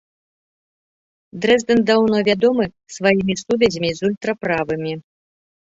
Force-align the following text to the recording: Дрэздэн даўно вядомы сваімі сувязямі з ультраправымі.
Дрэздэн 1.43 1.79
даўно 1.91 2.17
вядомы 2.29 2.65
сваімі 2.97 3.39
сувязямі 3.45 3.95
з 4.01 4.09
ультраправымі. 4.11 4.93